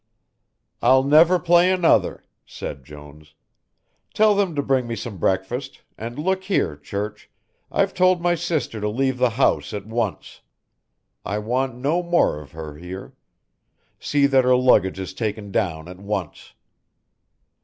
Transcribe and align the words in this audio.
"I'll 0.81 1.03
never 1.03 1.37
play 1.37 1.71
another," 1.71 2.25
said 2.43 2.83
Jones. 2.83 3.35
"Tell 4.15 4.33
them 4.33 4.55
to 4.55 4.63
bring 4.63 4.87
me 4.87 4.95
some 4.95 5.19
breakfast, 5.19 5.83
and 5.95 6.17
look 6.17 6.45
here, 6.45 6.75
Church, 6.75 7.29
I've 7.71 7.93
told 7.93 8.19
my 8.19 8.33
sister 8.33 8.81
to 8.81 8.89
leave 8.89 9.19
the 9.19 9.29
house 9.37 9.73
at 9.75 9.85
once. 9.85 10.41
I 11.23 11.37
want 11.37 11.75
no 11.75 12.01
more 12.01 12.39
of 12.41 12.51
her 12.53 12.77
here. 12.77 13.13
See 13.99 14.25
that 14.25 14.43
her 14.43 14.55
luggage 14.55 14.97
is 14.99 15.13
taken 15.13 15.51
down 15.51 15.87
at 15.87 15.99
once." 15.99 16.55